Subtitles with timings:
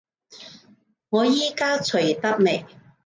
[1.09, 2.65] 我依家除得未？